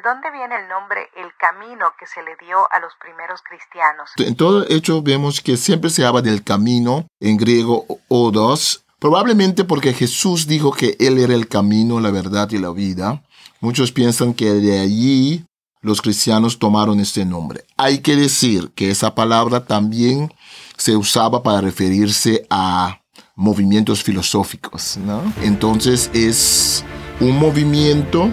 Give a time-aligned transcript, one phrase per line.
[0.00, 4.08] ¿De dónde viene el nombre El Camino que se le dio a los primeros cristianos?
[4.16, 9.92] En todo hecho vemos que siempre se habla del camino, en griego odos, probablemente porque
[9.92, 13.22] Jesús dijo que Él era el camino, la verdad y la vida.
[13.60, 15.44] Muchos piensan que de allí
[15.82, 17.64] los cristianos tomaron este nombre.
[17.76, 20.32] Hay que decir que esa palabra también
[20.78, 23.02] se usaba para referirse a
[23.36, 25.20] movimientos filosóficos, ¿no?
[25.42, 26.86] Entonces es
[27.20, 28.30] un movimiento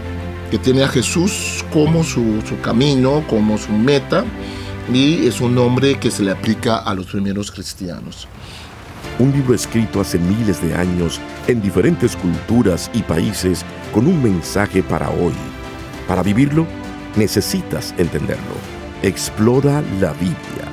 [0.50, 4.24] que tiene a Jesús como su, camino, como su meta,
[4.93, 8.28] y es un nombre que se le aplica a los primeros cristianos.
[9.19, 14.83] Un libro escrito hace miles de años en diferentes culturas y países con un mensaje
[14.83, 15.33] para hoy.
[16.07, 16.66] Para vivirlo,
[17.16, 18.55] necesitas entenderlo.
[19.02, 20.68] Explora la Biblia,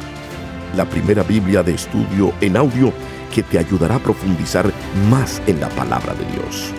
[0.76, 2.92] la primera Biblia de estudio en audio
[3.34, 4.70] que te ayudará a profundizar
[5.10, 6.70] más en la palabra de Dios.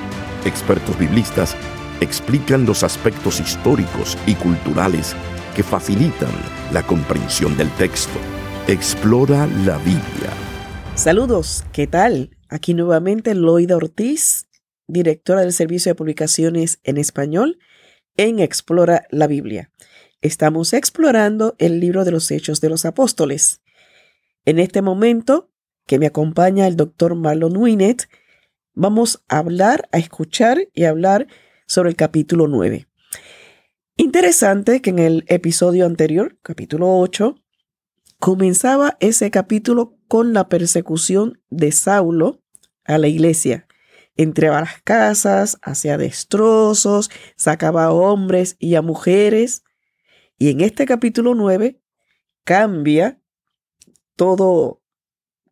[0.46, 1.56] Expertos biblistas
[2.02, 5.16] explican los aspectos históricos y culturales
[5.56, 6.32] que facilitan
[6.74, 8.20] la comprensión del texto.
[8.68, 10.32] Explora la Biblia.
[10.96, 12.38] Saludos, ¿qué tal?
[12.50, 14.48] Aquí nuevamente Loida Ortiz,
[14.88, 17.60] directora del Servicio de Publicaciones en Español
[18.18, 19.72] en Explora la Biblia.
[20.22, 23.62] Estamos explorando el libro de los Hechos de los Apóstoles.
[24.46, 25.52] En este momento,
[25.86, 28.10] que me acompaña el doctor Marlon Winnet,
[28.74, 31.28] vamos a hablar, a escuchar y a hablar
[31.66, 32.88] sobre el capítulo 9.
[33.98, 37.36] Interesante que en el episodio anterior, capítulo 8,
[38.20, 42.44] comenzaba ese capítulo con la persecución de Saulo
[42.84, 43.68] a la iglesia.
[44.18, 49.64] Entraba a las casas, hacía destrozos, sacaba a hombres y a mujeres.
[50.38, 51.82] Y en este capítulo 9
[52.44, 53.22] cambia
[54.16, 54.82] todo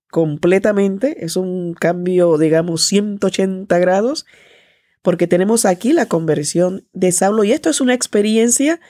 [0.09, 1.25] completamente.
[1.25, 4.25] Es un cambio, digamos, 180 grados
[5.03, 8.81] porque tenemos aquí la conversión de Saulo y esto es una experiencia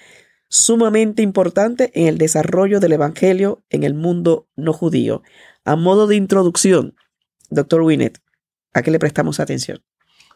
[0.47, 5.23] sumamente importante en el desarrollo del Evangelio en el mundo no judío.
[5.65, 6.95] A modo de introducción,
[7.49, 8.21] doctor Winnet,
[8.73, 9.83] ¿a qué le prestamos atención?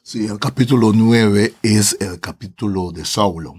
[0.02, 3.54] Sí, el capítulo 9 es el capítulo de Saulo.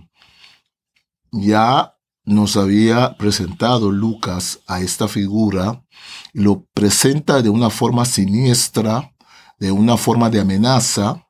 [1.31, 5.85] Ya nos había presentado Lucas a esta figura
[6.33, 9.15] lo presenta de una forma siniestra,
[9.59, 11.28] de una forma de amenaza,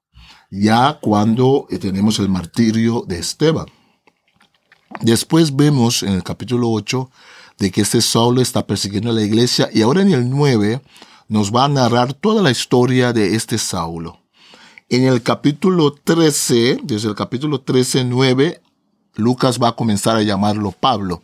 [0.50, 3.66] ya cuando eh, tenemos el martirio de Esteban.
[5.00, 7.10] Después vemos en el capítulo 8
[7.58, 10.80] de que este Saulo está persiguiendo a la iglesia y ahora en el 9
[11.28, 14.20] nos va a narrar toda la historia de este Saulo.
[14.88, 18.62] En el capítulo 13, desde el capítulo 13, 9,
[19.16, 21.22] Lucas va a comenzar a llamarlo Pablo.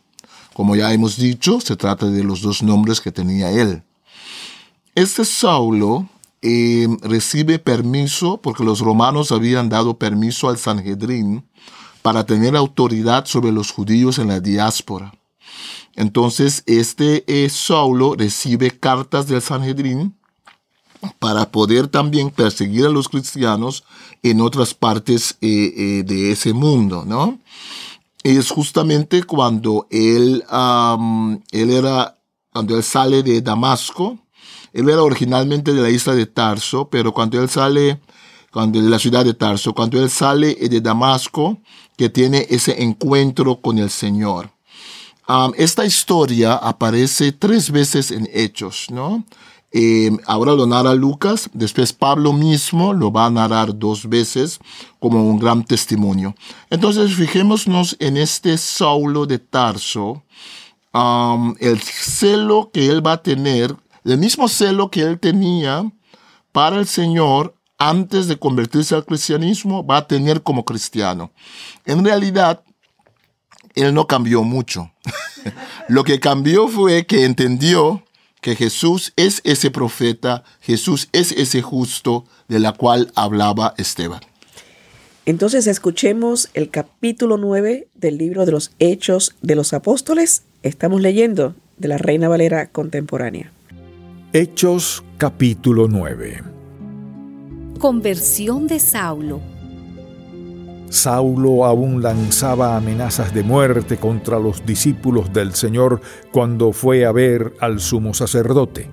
[0.52, 3.82] Como ya hemos dicho, se trata de los dos nombres que tenía él.
[4.94, 6.08] Este Saulo
[6.46, 11.42] eh, recibe permiso, porque los romanos habían dado permiso al Sanhedrin
[12.02, 15.14] para tener autoridad sobre los judíos en la diáspora.
[15.96, 20.14] Entonces, este eh, Saulo recibe cartas del Sanhedrin
[21.18, 23.82] para poder también perseguir a los cristianos
[24.22, 27.38] en otras partes eh, de ese mundo, ¿no?
[28.22, 30.44] Es justamente cuando él,
[31.52, 32.18] él era,
[32.52, 34.18] cuando él sale de Damasco,
[34.74, 38.00] él era originalmente de la isla de Tarso, pero cuando él sale
[38.52, 41.58] cuando, de la ciudad de Tarso, cuando él sale de Damasco,
[41.96, 44.50] que tiene ese encuentro con el Señor.
[45.56, 49.24] esta historia aparece tres veces en Hechos, ¿no?
[49.76, 54.60] Eh, ahora lo narra Lucas, después Pablo mismo lo va a narrar dos veces
[55.00, 56.36] como un gran testimonio.
[56.70, 60.22] Entonces, fijémonos en este Saulo de Tarso,
[61.58, 63.74] el celo que él va a tener
[64.04, 65.90] el mismo celo que él tenía
[66.52, 71.32] para el Señor antes de convertirse al cristianismo, va a tener como cristiano.
[71.84, 72.62] En realidad,
[73.74, 74.92] él no cambió mucho.
[75.88, 78.04] Lo que cambió fue que entendió
[78.40, 84.20] que Jesús es ese profeta, Jesús es ese justo de la cual hablaba Esteban.
[85.26, 90.42] Entonces escuchemos el capítulo 9 del libro de los Hechos de los Apóstoles.
[90.62, 93.50] Estamos leyendo de la Reina Valera contemporánea.
[94.36, 96.42] Hechos capítulo 9
[97.78, 99.40] Conversión de Saulo
[100.88, 106.00] Saulo aún lanzaba amenazas de muerte contra los discípulos del Señor
[106.32, 108.90] cuando fue a ver al sumo sacerdote.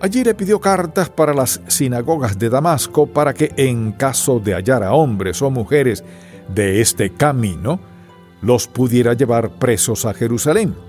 [0.00, 4.84] Allí le pidió cartas para las sinagogas de Damasco para que en caso de hallar
[4.84, 6.04] a hombres o mujeres
[6.54, 7.80] de este camino,
[8.42, 10.85] los pudiera llevar presos a Jerusalén.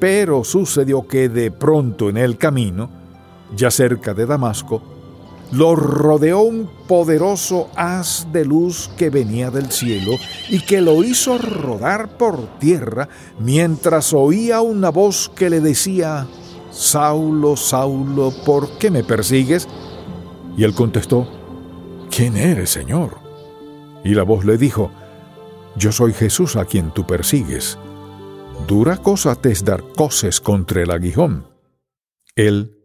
[0.00, 2.90] Pero sucedió que de pronto en el camino,
[3.54, 4.82] ya cerca de Damasco,
[5.52, 10.12] lo rodeó un poderoso haz de luz que venía del cielo
[10.48, 13.08] y que lo hizo rodar por tierra
[13.38, 16.26] mientras oía una voz que le decía,
[16.70, 19.66] Saulo, Saulo, ¿por qué me persigues?
[20.56, 21.28] Y él contestó,
[22.10, 23.18] ¿quién eres, Señor?
[24.04, 24.90] Y la voz le dijo,
[25.76, 27.76] Yo soy Jesús a quien tú persigues.
[28.66, 31.46] Dura cosa te es dar coces contra el aguijón.
[32.36, 32.80] Él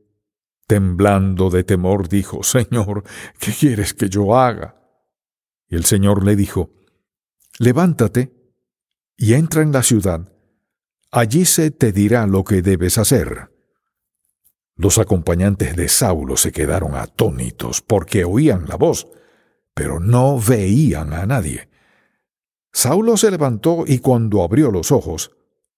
[0.68, 3.04] Temblando de temor, dijo, Señor,
[3.40, 4.76] ¿qué quieres que yo haga?
[5.68, 6.72] Y el Señor le dijo,
[7.60, 8.34] Levántate
[9.16, 10.32] y entra en la ciudad.
[11.12, 13.52] Allí se te dirá lo que debes hacer.
[14.76, 19.08] Los acompañantes de Saulo se quedaron atónitos porque oían la voz,
[19.74, 21.70] pero no veían a nadie.
[22.74, 25.32] Saulo se levantó y cuando abrió los ojos,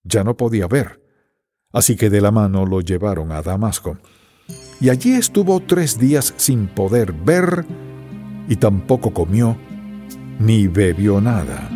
[0.07, 1.01] ya no podía ver.
[1.71, 3.97] Así que de la mano lo llevaron a Damasco
[4.79, 7.65] y allí estuvo tres días sin poder ver
[8.47, 9.57] y tampoco comió
[10.39, 11.69] ni bebió nada.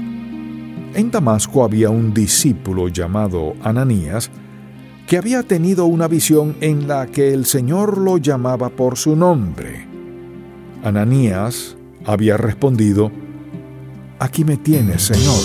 [0.94, 4.30] En Damasco había un discípulo llamado Ananías
[5.08, 9.88] que había tenido una visión en la que el Señor lo llamaba por su nombre.
[10.84, 11.76] Ananías
[12.06, 13.12] había respondido,
[14.20, 15.42] Aquí me tienes, Señor.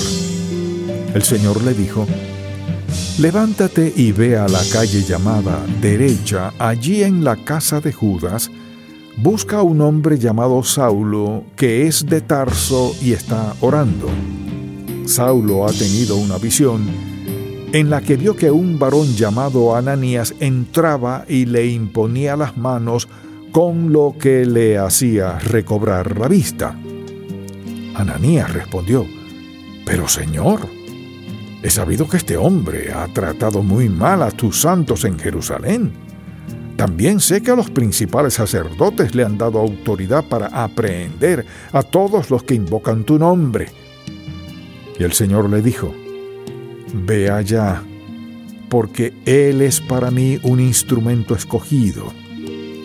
[1.14, 2.06] El Señor le dijo,
[3.18, 8.50] Levántate y ve a la calle llamada derecha, allí en la casa de Judas,
[9.16, 14.10] busca a un hombre llamado Saulo, que es de Tarso y está orando.
[15.06, 16.86] Saulo ha tenido una visión
[17.72, 23.08] en la que vio que un varón llamado Ananías entraba y le imponía las manos
[23.50, 26.78] con lo que le hacía recobrar la vista.
[27.94, 29.06] Ananías respondió,
[29.86, 30.75] Pero Señor,
[31.66, 35.92] He sabido que este hombre ha tratado muy mal a tus santos en Jerusalén.
[36.76, 42.30] También sé que a los principales sacerdotes le han dado autoridad para aprehender a todos
[42.30, 43.66] los que invocan tu nombre.
[44.96, 45.92] Y el Señor le dijo,
[46.94, 47.82] Ve allá,
[48.68, 52.12] porque Él es para mí un instrumento escogido.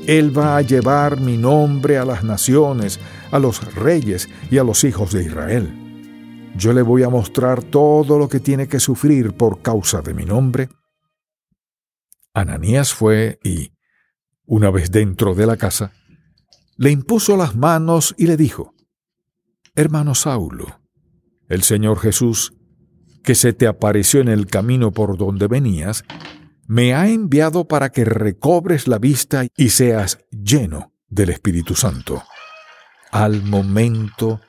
[0.08, 3.00] Él va a llevar mi nombre a las naciones,
[3.30, 5.81] a los reyes y a los hijos de Israel.
[6.56, 10.26] Yo le voy a mostrar todo lo que tiene que sufrir por causa de mi
[10.26, 10.70] nombre.
[12.34, 13.74] Ananías fue y,
[14.46, 15.94] una vez dentro de la casa,
[16.78, 18.74] le impuso las manos y le dijo,
[19.76, 20.82] Hermano Saulo,
[21.48, 22.54] el Señor Jesús,
[23.24, 26.04] que se te apareció en el camino por donde venías,
[26.68, 32.24] me ha enviado para que recobres la vista y seas lleno del Espíritu Santo.
[33.12, 34.42] Al momento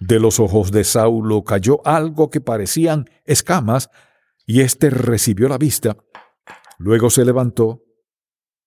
[0.00, 3.90] de los ojos de Saulo cayó algo que parecían escamas,
[4.44, 5.96] y éste recibió la vista.
[6.78, 7.82] Luego se levantó,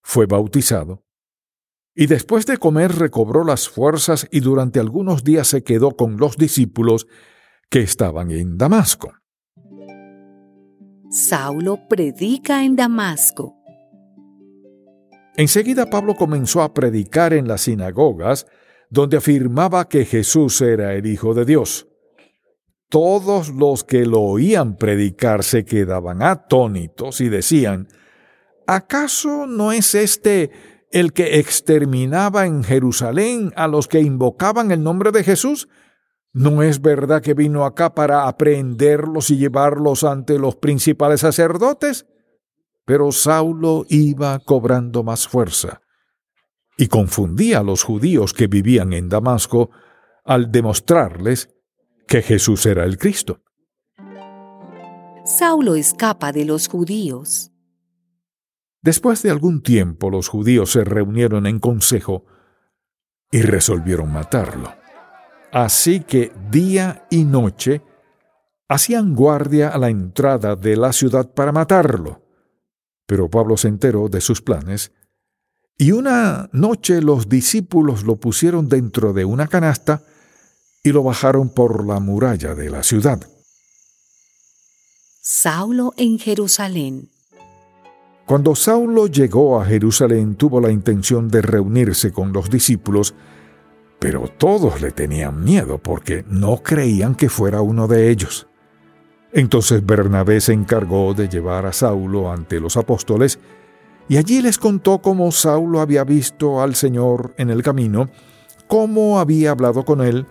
[0.02, 1.06] fue bautizado,
[1.96, 6.38] y después de comer recobró las fuerzas y durante algunos días se quedó con los
[6.38, 7.08] discípulos
[7.70, 9.14] que estaban en Damasco.
[11.12, 13.56] Saulo predica en Damasco.
[15.36, 18.46] Enseguida Pablo comenzó a predicar en las sinagogas,
[18.90, 21.88] donde afirmaba que Jesús era el Hijo de Dios.
[22.90, 27.88] Todos los que lo oían predicar se quedaban atónitos y decían,
[28.66, 30.50] ¿acaso no es este
[30.92, 35.70] el que exterminaba en Jerusalén a los que invocaban el nombre de Jesús?
[36.34, 42.08] ¿No es verdad que vino acá para aprehenderlos y llevarlos ante los principales sacerdotes?
[42.86, 45.82] Pero Saulo iba cobrando más fuerza
[46.80, 49.70] y confundía a los judíos que vivían en Damasco
[50.24, 51.54] al demostrarles
[52.08, 53.42] que Jesús era el Cristo.
[55.26, 57.52] Saulo escapa de los judíos.
[58.82, 62.24] Después de algún tiempo los judíos se reunieron en consejo
[63.30, 64.74] y resolvieron matarlo.
[65.52, 67.82] Así que día y noche
[68.70, 72.24] hacían guardia a la entrada de la ciudad para matarlo.
[73.06, 74.94] Pero Pablo se enteró de sus planes
[75.82, 80.04] y una noche los discípulos lo pusieron dentro de una canasta
[80.84, 83.22] y lo bajaron por la muralla de la ciudad.
[85.22, 87.10] Saulo en Jerusalén.
[88.26, 93.16] Cuando Saulo llegó a Jerusalén tuvo la intención de reunirse con los discípulos,
[94.00, 98.48] pero todos le tenían miedo porque no creían que fuera uno de ellos.
[99.32, 103.40] Entonces Bernabé se encargó de llevar a Saulo ante los apóstoles
[104.10, 108.10] y allí les contó cómo Saulo había visto al Señor en el camino,
[108.68, 110.26] cómo había hablado con él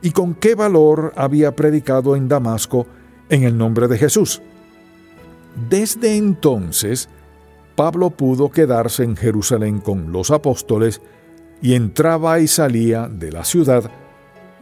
[0.00, 2.86] y con qué valor había predicado en Damasco
[3.28, 4.40] en el nombre de Jesús.
[5.68, 7.08] Desde entonces,
[7.74, 11.02] Pablo pudo quedarse en Jerusalén con los apóstoles
[11.60, 13.90] y entraba y salía de la ciudad,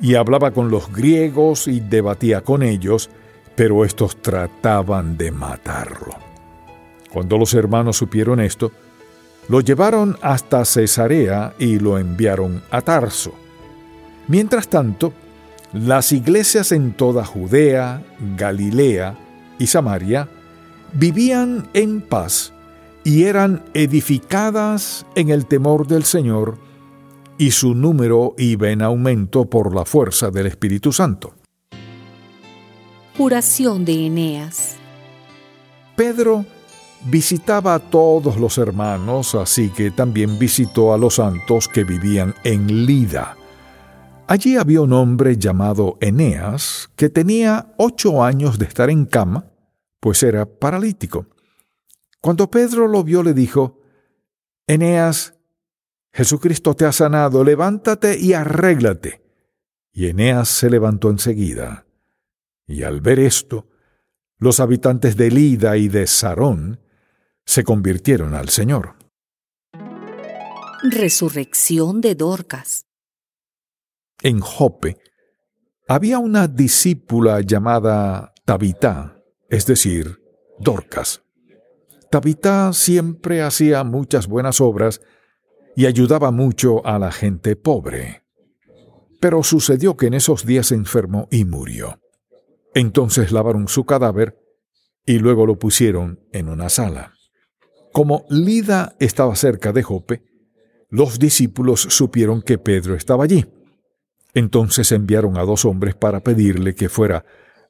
[0.00, 3.10] y hablaba con los griegos y debatía con ellos,
[3.54, 6.23] pero estos trataban de matarlo.
[7.14, 8.72] Cuando los hermanos supieron esto,
[9.48, 13.32] lo llevaron hasta Cesarea y lo enviaron a Tarso.
[14.26, 15.12] Mientras tanto,
[15.72, 18.02] las iglesias en toda Judea,
[18.36, 19.16] Galilea
[19.60, 20.28] y Samaria
[20.92, 22.52] vivían en paz
[23.04, 26.58] y eran edificadas en el temor del Señor,
[27.38, 31.32] y su número iba en aumento por la fuerza del Espíritu Santo.
[33.16, 34.74] Curación de Eneas.
[35.94, 36.44] Pedro
[37.04, 42.86] visitaba a todos los hermanos, así que también visitó a los santos que vivían en
[42.86, 43.36] Lida.
[44.26, 49.46] Allí había un hombre llamado Eneas que tenía ocho años de estar en cama,
[50.00, 51.26] pues era paralítico.
[52.20, 53.80] Cuando Pedro lo vio le dijo,
[54.66, 55.34] Eneas,
[56.10, 59.22] Jesucristo te ha sanado, levántate y arréglate.
[59.92, 61.86] Y Eneas se levantó enseguida.
[62.66, 63.68] Y al ver esto,
[64.38, 66.80] los habitantes de Lida y de Sarón
[67.44, 68.96] se convirtieron al Señor.
[70.82, 72.86] Resurrección de Dorcas.
[74.22, 74.98] En Jope
[75.88, 80.20] había una discípula llamada Tabitá, es decir,
[80.58, 81.22] Dorcas.
[82.10, 85.00] Tabitá siempre hacía muchas buenas obras
[85.76, 88.22] y ayudaba mucho a la gente pobre.
[89.20, 91.98] Pero sucedió que en esos días se enfermó y murió.
[92.74, 94.38] Entonces lavaron su cadáver
[95.06, 97.14] y luego lo pusieron en una sala.
[97.94, 100.24] Como Lida estaba cerca de Jope,
[100.90, 103.46] los discípulos supieron que Pedro estaba allí.
[104.34, 107.24] Entonces enviaron a dos hombres para pedirle que fuera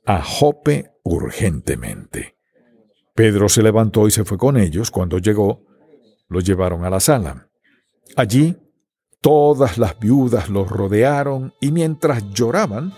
[0.07, 2.39] a Jope urgentemente.
[3.15, 4.91] Pedro se levantó y se fue con ellos.
[4.91, 5.67] Cuando llegó,
[6.31, 7.51] lo llevaron a la sala.
[8.17, 8.57] Allí,
[9.21, 12.95] todas las viudas los rodearon y mientras lloraban,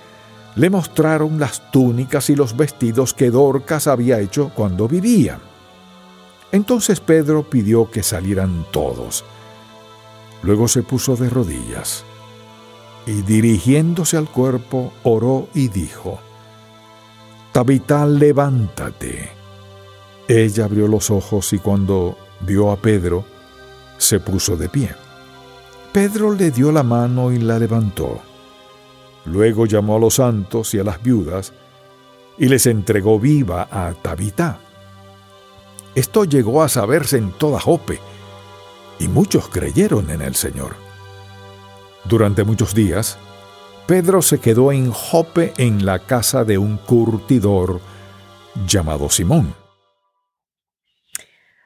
[0.55, 5.41] le mostraron las túnicas y los vestidos que Dorcas había hecho cuando vivía.
[6.53, 9.25] Entonces Pedro pidió que salieran todos.
[10.43, 12.05] Luego se puso de rodillas
[13.07, 16.19] y dirigiéndose al cuerpo oró y dijo,
[17.53, 19.31] Tabitá, levántate.
[20.29, 23.25] Ella abrió los ojos y cuando vio a Pedro,
[23.97, 24.91] se puso de pie.
[25.93, 28.21] Pedro le dio la mano y la levantó.
[29.25, 31.53] Luego llamó a los santos y a las viudas
[32.37, 34.61] y les entregó viva a Tabitá.
[35.97, 37.99] Esto llegó a saberse en toda Jope
[38.99, 40.77] y muchos creyeron en el Señor.
[42.05, 43.19] Durante muchos días,
[43.87, 47.81] Pedro se quedó en Jope en la casa de un curtidor
[48.69, 49.55] llamado Simón.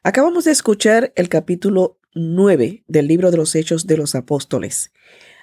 [0.05, 4.93] Acabamos de escuchar el capítulo 9 del libro de los Hechos de los Apóstoles.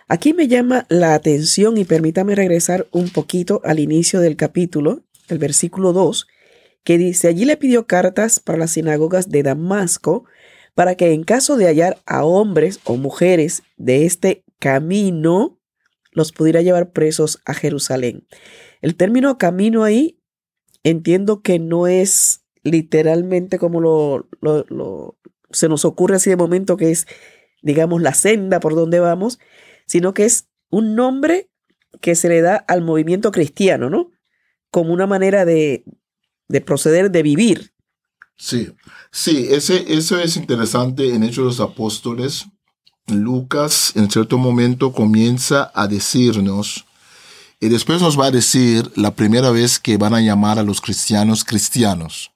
[0.07, 5.39] Aquí me llama la atención y permítame regresar un poquito al inicio del capítulo, el
[5.39, 6.25] versículo 2,
[6.83, 10.25] que dice, allí le pidió cartas para las sinagogas de Damasco,
[10.73, 15.59] para que en caso de hallar a hombres o mujeres de este camino,
[16.11, 18.27] los pudiera llevar presos a Jerusalén.
[18.81, 20.19] El término camino ahí
[20.83, 24.27] entiendo que no es literalmente como lo,
[25.51, 27.07] se nos ocurre así de momento que es,
[27.61, 29.39] digamos, la senda por donde vamos,
[29.85, 31.49] sino que es un nombre
[32.01, 34.11] que se le da al movimiento cristiano, ¿no?
[34.69, 35.85] Como una manera de,
[36.47, 37.73] de proceder, de vivir.
[38.37, 38.71] Sí,
[39.11, 42.45] sí, ese, eso es interesante en Hechos de los Apóstoles.
[43.07, 46.85] Lucas en cierto momento comienza a decirnos,
[47.59, 50.81] y después nos va a decir la primera vez que van a llamar a los
[50.81, 52.31] cristianos cristianos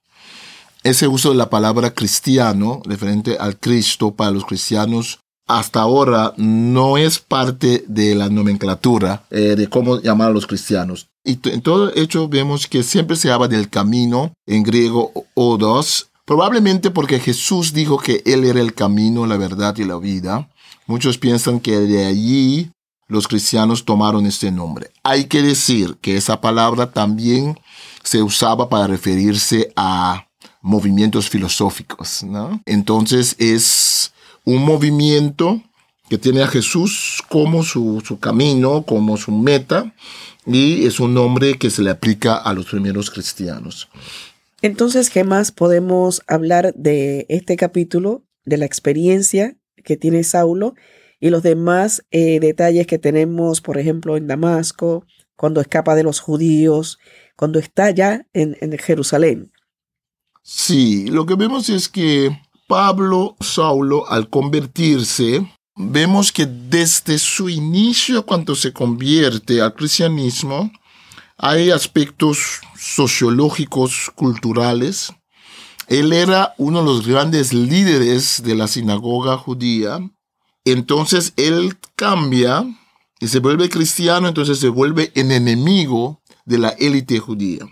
[0.83, 6.97] ese uso de la palabra cristiano, referente al Cristo para los cristianos, hasta ahora no
[6.97, 11.09] es parte de la nomenclatura eh, de cómo llamar a los cristianos.
[11.23, 16.89] Y en todo hecho vemos que siempre se habla del camino, en griego odos, probablemente
[16.89, 20.49] porque Jesús dijo que Él era el camino, la verdad y la vida.
[20.87, 22.71] Muchos piensan que de allí
[23.07, 24.91] los cristianos tomaron este nombre.
[25.03, 27.59] Hay que decir que esa palabra también
[28.03, 30.27] se usaba para referirse a
[30.61, 32.61] movimientos filosóficos, ¿no?
[32.65, 34.13] Entonces es
[34.45, 35.61] un movimiento
[36.09, 39.93] que tiene a Jesús como su, su, camino, como su meta,
[40.45, 43.89] y es un nombre que se le aplica a los primeros cristianos.
[44.61, 50.75] Entonces, ¿qué más podemos hablar de este capítulo, de la experiencia que tiene Saulo
[51.19, 55.05] y los demás eh, detalles que tenemos, por ejemplo, en Damasco,
[55.35, 56.99] cuando escapa de los judíos,
[57.35, 59.51] cuando está ya en, en Jerusalén?
[60.43, 62.29] Sí, lo que vemos es que
[62.67, 70.71] Pablo, Saulo, al convertirse, vemos que desde su inicio, cuando se convierte al cristianismo,
[71.37, 75.13] hay aspectos sociológicos, culturales.
[75.87, 79.99] Él era uno de los grandes líderes de la sinagoga judía.
[80.65, 82.63] Entonces él cambia
[83.19, 87.67] y se vuelve cristiano, entonces se vuelve en enemigo de la élite judía.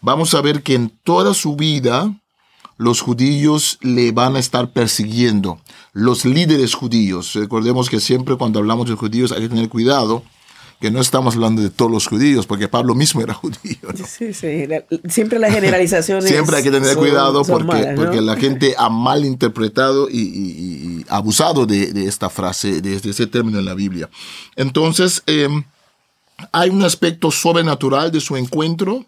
[0.00, 2.19] Vamos a ver que en toda su vida
[2.80, 5.60] los judíos le van a estar persiguiendo,
[5.92, 7.34] los líderes judíos.
[7.34, 10.22] Recordemos que siempre cuando hablamos de judíos hay que tener cuidado,
[10.80, 13.76] que no estamos hablando de todos los judíos, porque Pablo mismo era judío.
[14.08, 14.66] Sí, sí,
[15.10, 16.24] siempre las generalizaciones.
[16.30, 21.92] siempre hay que tener cuidado porque, porque la gente ha malinterpretado y, y, abusado de,
[21.92, 24.08] de, esta frase, de, ese término en la Biblia.
[24.56, 25.64] Entonces, em,
[26.50, 29.04] hay un aspecto sobrenatural de su encuentro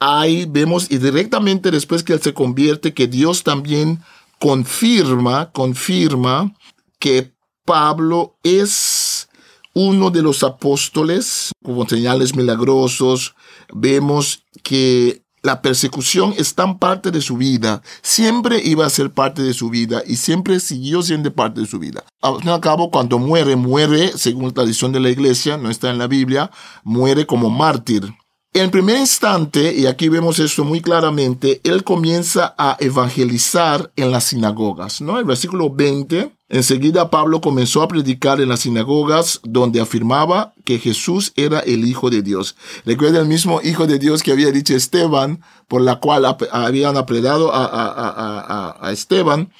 [0.00, 4.00] ahí vemos y directamente después que él se convierte, que Dios también
[4.38, 6.52] confirma, confirma
[6.98, 7.32] que
[7.64, 9.28] Pablo es
[9.74, 13.34] uno de los apóstoles, con señales milagrosos,
[13.72, 19.42] vemos que la persecución es tan parte de su vida, siempre iba a ser parte
[19.42, 22.04] de su vida y siempre siguió siendo parte de su vida.
[22.20, 25.70] Al fin y al cabo, cuando muere, muere, según la tradición de la iglesia, no
[25.70, 26.50] está en la Biblia,
[26.84, 28.12] muere como mártir.
[28.52, 34.24] En primer instante, y aquí vemos esto muy claramente, él comienza a evangelizar en las
[34.24, 35.20] sinagogas, ¿no?
[35.20, 41.32] El versículo 20, enseguida Pablo comenzó a predicar en las sinagogas donde afirmaba que Jesús
[41.36, 42.56] era el Hijo de Dios.
[42.84, 47.52] Recuerda el mismo Hijo de Dios que había dicho Esteban, por la cual habían apredado
[47.54, 49.52] a, a Esteban,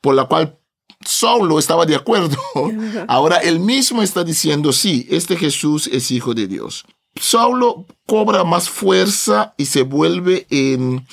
[0.00, 0.58] por la cual
[1.04, 2.38] Saulo estaba de acuerdo.
[3.08, 6.86] Ahora él mismo está diciendo, sí, este Jesús es Hijo de Dios.
[7.16, 11.06] Saulo cobra más fuerza y se vuelve en,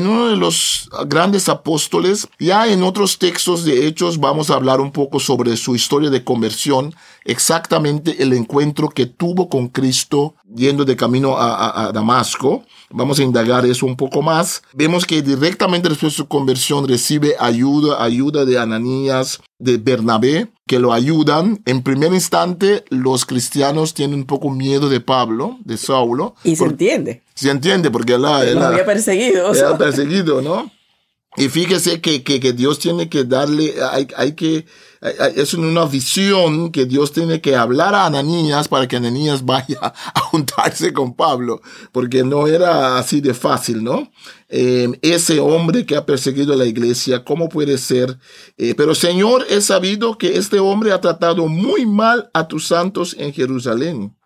[0.00, 2.28] uno de los grandes apóstoles.
[2.38, 6.24] Ya en otros textos de Hechos vamos a hablar un poco sobre su historia de
[6.24, 6.94] conversión,
[7.26, 12.64] exactamente el encuentro que tuvo con Cristo yendo de camino a, a Damasco.
[12.90, 14.62] Vamos a indagar eso un poco más.
[14.72, 20.78] Vemos que directamente después de su conversión recibe ayuda, ayuda de Ananías, de Bernabé, que
[20.78, 21.60] lo ayudan.
[21.64, 26.34] En primer instante, los cristianos tienen un poco miedo de Pablo, de Saulo.
[26.44, 27.22] Y se entiende.
[27.34, 29.52] Se entiende, porque él, él, había perseguido.
[29.52, 30.70] Él perseguido, ¿no?
[31.36, 34.66] Y fíjese que, que, que, Dios tiene que darle, hay, hay que,
[35.34, 40.20] es una visión que Dios tiene que hablar a Ananías para que Ananías vaya a
[40.20, 41.60] juntarse con Pablo,
[41.92, 44.10] porque no era así de fácil, ¿no?
[44.48, 48.18] Eh, ese hombre que ha perseguido a la iglesia, ¿cómo puede ser?
[48.56, 53.14] Eh, pero Señor, he sabido que este hombre ha tratado muy mal a tus santos
[53.18, 54.16] en Jerusalén.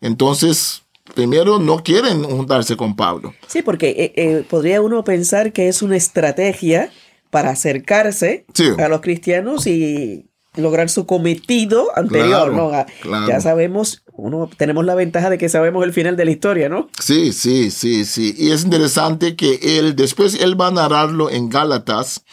[0.00, 0.82] Entonces,
[1.14, 3.34] primero no quieren juntarse con Pablo.
[3.46, 6.90] Sí, porque eh, eh, podría uno pensar que es una estrategia
[7.30, 8.46] para acercarse
[8.78, 12.70] a los cristianos y lograr su cometido anterior, ¿no?
[12.70, 12.86] Ah,
[13.28, 16.88] ya sabemos, uno tenemos la ventaja de que sabemos el final de la historia, ¿no?
[16.98, 18.34] Sí, sí, sí, sí.
[18.36, 22.24] Y es interesante que él, después él va a narrarlo en Gálatas,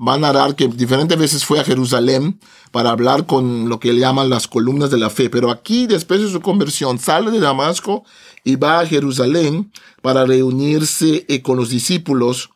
[0.00, 4.30] va a narrar que diferentes veces fue a Jerusalén para hablar con lo que llaman
[4.30, 5.28] las columnas de la fe.
[5.28, 8.04] Pero aquí, después de su conversión, sale de Damasco
[8.42, 12.50] y va a Jerusalén para reunirse eh, con los discípulos.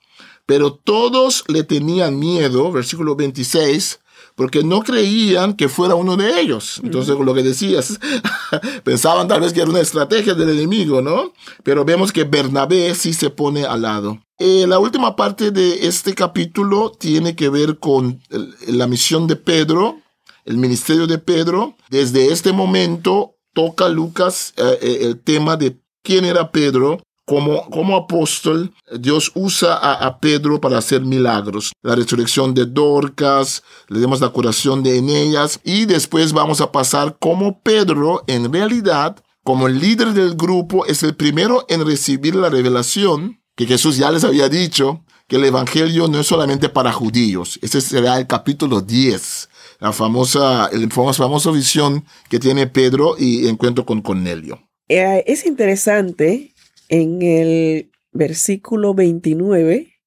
[0.47, 4.01] Pero todos le tenían miedo, versículo 26,
[4.35, 6.81] porque no creían que fuera uno de ellos.
[6.83, 7.99] Entonces, lo que decías,
[8.85, 11.33] pensaban tal vez que era una estrategia del enemigo, ¿no?
[11.63, 14.19] Pero vemos que Bernabé sí se pone al lado.
[14.39, 18.21] Eh, la última parte de este capítulo tiene que ver con
[18.67, 20.01] la misión de Pedro,
[20.45, 21.77] el ministerio de Pedro.
[21.89, 27.97] Desde este momento toca Lucas eh, eh, el tema de quién era Pedro como, como
[27.97, 31.73] apóstol, Dios usa a, Pedro para hacer milagros.
[31.83, 37.17] La resurrección de Dorcas, le demos la curación de Eneas y después vamos a pasar
[37.19, 43.41] como Pedro, en realidad, como líder del grupo, es el primero en recibir la revelación
[43.57, 47.59] que Jesús ya les había dicho, que el Evangelio no es solamente para judíos.
[47.63, 49.49] Ese será el capítulo 10,
[49.81, 54.61] la famosa, el famosa visión que tiene Pedro y encuentro con Cornelio.
[54.89, 56.54] Eh, es interesante
[56.95, 60.01] en el versículo 29,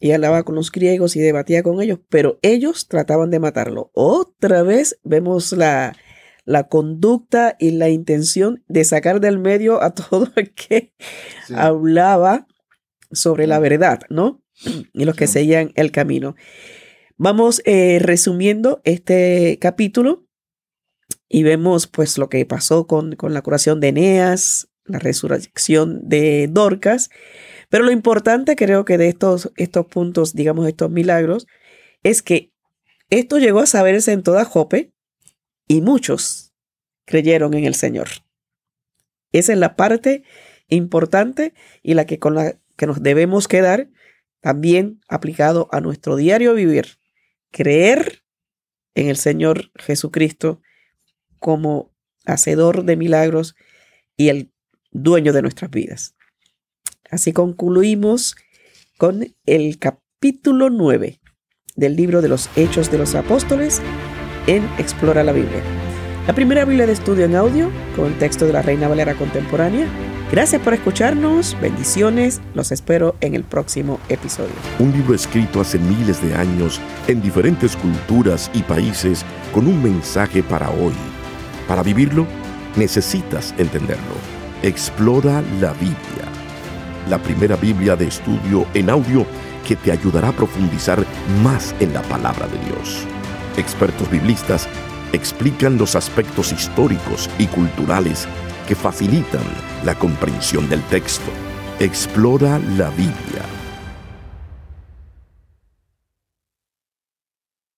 [0.00, 3.90] y hablaba con los griegos y debatía con ellos, pero ellos trataban de matarlo.
[3.92, 5.94] Otra vez vemos la,
[6.46, 10.94] la conducta y la intención de sacar del medio a todo el que
[11.54, 12.46] hablaba
[13.12, 14.42] sobre la verdad, ¿no?
[14.94, 16.36] Y los que seguían el camino.
[17.18, 20.26] Vamos eh, resumiendo este capítulo
[21.28, 26.48] y vemos pues lo que pasó con, con la curación de Eneas, la resurrección de
[26.50, 27.10] Dorcas.
[27.70, 31.46] Pero lo importante creo que de estos, estos puntos, digamos, estos milagros,
[32.02, 32.52] es que
[33.10, 34.92] Esto llegó a saberse en toda Jope
[35.68, 36.52] y muchos
[37.04, 38.08] creyeron en el Señor.
[39.32, 40.24] Esa es la parte
[40.68, 43.90] importante y la que con la que nos debemos quedar
[44.40, 46.98] también aplicado a nuestro diario vivir.
[47.50, 48.24] Creer
[48.94, 50.60] en el Señor Jesucristo
[51.38, 51.92] como
[52.24, 53.54] hacedor de milagros
[54.16, 54.53] y el
[54.94, 56.14] dueño de nuestras vidas.
[57.10, 58.34] Así concluimos
[58.96, 61.20] con el capítulo 9
[61.76, 63.82] del libro de los Hechos de los Apóstoles
[64.46, 65.62] en Explora la Biblia.
[66.26, 69.86] La primera Biblia de estudio en audio con el texto de la Reina Valera Contemporánea.
[70.32, 74.54] Gracias por escucharnos, bendiciones, los espero en el próximo episodio.
[74.78, 80.42] Un libro escrito hace miles de años en diferentes culturas y países con un mensaje
[80.42, 80.94] para hoy.
[81.68, 82.26] Para vivirlo,
[82.76, 84.33] necesitas entenderlo.
[84.64, 86.24] Explora la Biblia.
[87.10, 89.26] La primera Biblia de estudio en audio
[89.68, 91.04] que te ayudará a profundizar
[91.42, 93.04] más en la palabra de Dios.
[93.58, 94.66] Expertos biblistas
[95.12, 98.26] explican los aspectos históricos y culturales
[98.66, 99.44] que facilitan
[99.84, 101.30] la comprensión del texto.
[101.78, 103.63] Explora la Biblia